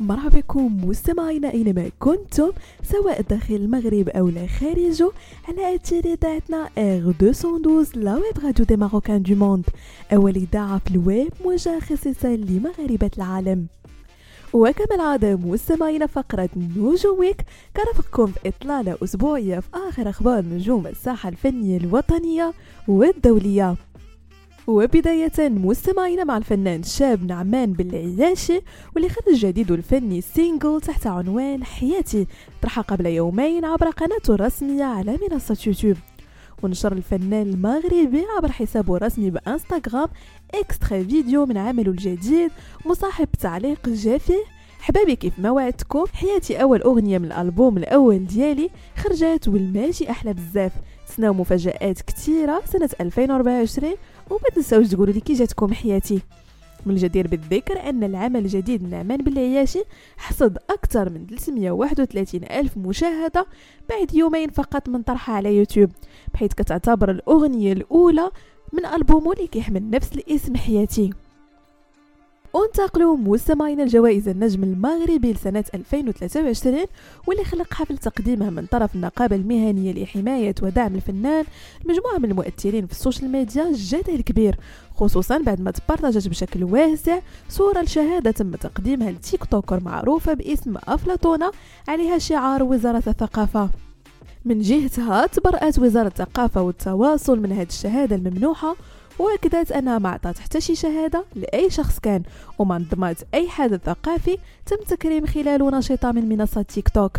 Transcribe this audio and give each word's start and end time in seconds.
مرحبا 0.00 0.28
بكم 0.40 0.88
مستمعينا 0.88 1.52
اينما 1.52 1.90
كنتم 1.98 2.50
سواء 2.82 3.20
داخل 3.20 3.54
المغرب 3.54 4.08
أو 4.08 4.28
لا 4.28 4.46
خارجه 4.46 5.10
على 5.48 5.74
اثير 5.74 6.04
اذاعتنا 6.04 6.68
R212 6.78 7.12
la 7.22 8.14
web 8.14 8.44
radio 8.44 8.64
des 8.64 8.76
Marocains 8.76 9.22
du 9.22 9.34
monde 9.34 9.64
أول 10.12 10.36
إذاعة 10.36 10.78
في 10.78 10.90
الويب 10.90 11.32
موجهه 11.44 11.80
خصيصا 11.80 12.28
لمغاربة 12.28 13.10
العالم. 13.16 13.66
وكما 14.52 14.94
العادة 14.94 15.36
مستمعين 15.36 16.06
فقرة 16.06 16.48
نجوم 16.56 17.18
Week 17.18 17.44
كنرافقكم 17.76 18.26
في 18.26 18.48
إطلالة 18.48 18.98
أسبوعية 19.04 19.58
في 19.60 19.68
آخر 19.74 20.08
أخبار 20.08 20.44
نجوم 20.44 20.86
الساحة 20.86 21.28
الفنية 21.28 21.76
الوطنية 21.76 22.52
والدولية. 22.88 23.76
وبداية 24.66 25.48
مستمعين 25.48 26.26
مع 26.26 26.36
الفنان 26.36 26.80
الشاب 26.80 27.26
نعمان 27.26 27.72
بالعياشي 27.72 28.60
واللي 28.94 29.08
خرج 29.08 29.34
جديده 29.34 29.74
الفني 29.74 30.20
single 30.20 30.80
تحت 30.80 31.06
عنوان 31.06 31.64
حياتي 31.64 32.26
طرح 32.62 32.80
قبل 32.80 33.06
يومين 33.06 33.64
عبر 33.64 33.90
قناته 33.90 34.34
الرسمية 34.34 34.84
على 34.84 35.18
منصة 35.30 35.56
يوتيوب. 35.66 35.96
ونشر 36.62 36.92
الفنان 36.92 37.46
المغربي 37.46 38.24
عبر 38.36 38.52
حسابه 38.52 38.96
الرسمي 38.96 39.30
ب 39.30 39.38
Instagram 39.38 40.08
extrait 40.54 41.02
vidéo 41.02 41.46
من 41.46 41.56
عمله 41.56 41.90
الجديد 41.90 42.50
مصاحب 42.86 43.28
تعليق 43.40 43.88
جا 43.88 43.98
فيه. 43.98 44.38
حبابي 44.80 45.16
كيف 45.16 45.38
ما 45.38 45.50
وعدتكم 45.50 46.04
حياتي 46.12 46.62
أول 46.62 46.82
أغنية 46.82 47.18
من 47.18 47.24
الألبوم 47.24 47.76
الأول 47.78 48.26
ديالي 48.26 48.70
خرجت 48.96 49.48
والماجي 49.48 50.10
أحلى 50.10 50.32
بزاف. 50.32 50.72
تسناو 51.08 51.32
مفاجآت 51.32 52.02
كثيرة 52.02 52.62
سنة 52.72 52.90
2024 53.00 53.94
وما 54.30 54.48
تنساوش 54.54 54.88
تقولوا 54.88 55.14
لي 55.14 55.20
كي 55.20 55.32
جاتكم 55.32 55.72
حياتي. 55.74 56.20
من 56.86 56.92
الجدير 56.94 57.28
بالذكر 57.28 57.88
أن 57.88 58.04
العمل 58.04 58.40
الجديد 58.40 58.82
نعمان 58.82 59.16
بالعياشي 59.16 59.82
حصد 60.16 60.58
أكثر 60.70 61.10
من 61.10 61.26
331 61.26 62.40
ألف 62.44 62.76
مشاهدة 62.76 63.46
بعد 63.88 64.14
يومين 64.14 64.50
فقط 64.50 64.88
من 64.88 65.02
طرحها 65.02 65.34
على 65.34 65.56
يوتيوب 65.56 65.90
بحيث 66.34 66.52
كتعتبر 66.52 67.10
الأغنية 67.10 67.72
الأولى 67.72 68.30
من 68.72 68.86
ألبومه 68.86 69.32
اللي 69.32 69.46
كيحمل 69.46 69.90
نفس 69.90 70.12
الاسم 70.12 70.56
حياتي. 70.56 71.10
وانتقلوا 72.58 73.16
مستمعين 73.16 73.80
الجوائز 73.80 74.28
النجم 74.28 74.62
المغربي 74.62 75.32
لسنة 75.32 75.64
2023 75.74 76.84
واللي 77.26 77.44
خلق 77.44 77.74
حفل 77.74 77.98
تقديمها 77.98 78.50
من 78.50 78.66
طرف 78.66 78.94
النقابة 78.94 79.36
المهنية 79.36 79.92
لحماية 79.92 80.54
ودعم 80.62 80.94
الفنان 80.94 81.44
مجموعة 81.84 82.18
من 82.18 82.30
المؤثرين 82.30 82.86
في 82.86 82.92
ال 82.92 82.98
social 82.98 83.32
media 83.32 83.72
جدل 83.74 84.20
كبير 84.20 84.56
خصوصا 84.94 85.38
بعد 85.38 85.60
ما 85.60 85.70
تبرتجت 85.70 86.28
بشكل 86.28 86.64
واسع 86.64 87.18
صورة 87.48 87.80
لشهادة 87.80 88.30
تم 88.30 88.50
تقديمها 88.50 89.10
ل 89.10 89.44
TikTokeuse 89.44 89.80
معروفة 89.80 90.34
باسم 90.34 90.74
أفلاطونة 90.88 91.50
عليها 91.88 92.18
شعار 92.18 92.62
وزارة 92.62 93.02
الثقافة. 93.06 93.70
من 94.44 94.60
جهتها 94.60 95.26
تبرأت 95.26 95.78
وزارة 95.78 96.08
الثقافة 96.08 96.62
والتواصل 96.62 97.40
من 97.40 97.52
هذه 97.52 97.66
الشهادة 97.66 98.16
الممنوحة 98.16 98.76
وأكدت 99.18 99.72
أنها 99.72 99.98
ما 99.98 100.08
عطات 100.08 100.38
حتى 100.38 100.60
شي 100.60 100.74
شهادة 100.74 101.24
لأي 101.34 101.70
شخص 101.70 101.98
كان 101.98 102.22
وما 102.58 102.78
نظمت 102.78 103.26
أي 103.34 103.48
حدث 103.48 103.80
ثقافي 103.84 104.38
تم 104.66 104.76
تكريم 104.76 105.26
خلاله 105.26 105.78
نشيطة 105.78 106.12
من 106.12 106.28
منصة 106.28 106.62
تيك 106.62 106.88
توك. 106.88 107.16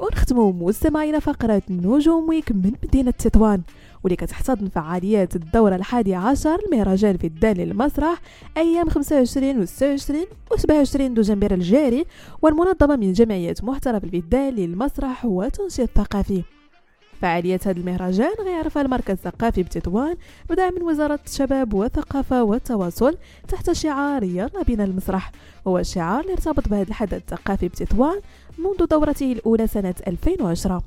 ونختموا 0.00 0.52
مستمعين 0.52 1.18
فقرة 1.18 1.62
نجوم 1.70 2.28
ويك 2.28 2.52
من 2.52 2.72
مدينة 2.84 3.10
تطوان 3.10 3.62
واللي 4.04 4.16
كتحتضن 4.16 4.68
فعاليات 4.68 5.36
الدورة 5.36 5.76
الحادية 5.76 6.16
عشر 6.16 6.58
المهرجان 6.66 7.16
في 7.16 7.26
الدال 7.26 7.56
للمسرح 7.56 8.20
أيام 8.56 8.88
25 8.88 9.58
و 9.60 9.64
26 9.64 10.24
و 10.52 10.56
27 10.56 11.14
دجنبر 11.14 11.54
الجاري 11.54 12.04
والمنظمة 12.42 12.96
من 12.96 13.12
جمعية 13.12 13.54
محترف 13.62 14.04
الفدال 14.04 14.54
للمسرح 14.54 15.24
والتنشيط 15.24 15.88
الثقافي 15.98 16.42
فعاليات 17.22 17.68
هذا 17.68 17.80
المهرجان 17.80 18.32
غيعرفها 18.44 18.82
المركز 18.82 19.10
الثقافي 19.12 19.62
بتطوان 19.62 20.16
بدعم 20.50 20.74
من 20.74 20.82
وزارة 20.82 21.20
الشباب 21.26 21.74
والثقافة 21.74 22.42
والتواصل 22.42 23.16
تحت 23.48 23.72
شعار 23.72 24.22
يلا 24.22 24.62
بنا 24.68 24.84
المسرح 24.84 25.32
هو 25.66 25.82
شعار 25.82 26.20
اللي 26.20 26.32
ارتبط 26.32 26.68
بهذا 26.68 26.88
الحدث 26.88 27.14
الثقافي 27.14 27.68
بتطوان 27.68 28.20
منذ 28.58 28.86
دورته 28.86 29.32
الأولى 29.32 29.66
سنة 29.66 29.94
2010 30.06 30.82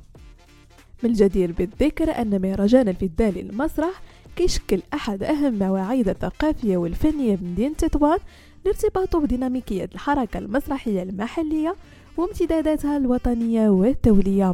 من 1.04 1.10
الجدير 1.10 1.52
بالذكر 1.52 2.22
أن 2.22 2.42
مهرجان 2.42 2.88
الفدان 2.88 3.34
للمسرح 3.34 4.02
كيشكل 4.36 4.82
أحد 4.94 5.24
أهم 5.24 5.46
المواعيد 5.46 6.10
الثقافية 6.10 6.78
والفنية 6.78 7.36
بمدينة 7.36 7.74
تطوان 7.74 8.18
لارتباطه 8.66 9.20
بديناميكية 9.20 9.90
الحركة 9.94 10.38
المسرحية 10.38 11.04
المحلية 11.04 11.76
وامتداداتها 12.18 12.98
الوطنية 12.98 13.70
والدولية. 13.70 14.54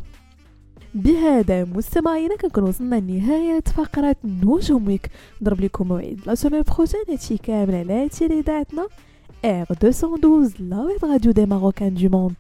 بهذا 0.94 1.64
مستمعينا 1.64 2.36
كنكون 2.36 2.64
وصلنا 2.64 2.96
لنهاية 2.96 3.62
فقرة 3.62 4.16
نجوم 4.24 4.88
ويك 4.88 5.09
نضرب 5.42 5.62
لكم 5.62 5.88
موعد 5.88 6.19
la 6.26 6.36
semaine 6.36 6.62
prochaine 6.62 7.02
هادشي 7.09 7.38
كامل 7.38 7.75
على 7.75 8.09
أثير 8.09 8.40
إذاعتنا. 8.40 8.88
R212 9.46 9.66
la 9.70 10.82
web 10.82 11.06
radio 11.06 11.32
des 11.32 11.46
Marocains 11.46 11.94
du 11.94 12.09
monde 12.09 12.36